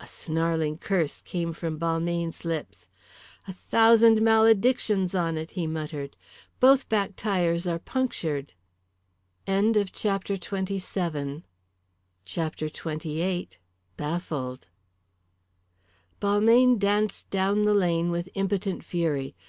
[0.00, 2.88] A snarling curse came from Balmayne's lips.
[3.46, 6.16] "A thousand maledictions on it!" he muttered.
[6.58, 8.54] "Both back tyres are punctured!"
[9.46, 11.44] CHAPTER XXVIII.
[13.96, 14.66] BAFFLED.
[16.20, 19.36] Balmayne danced down the lane with impotent fury.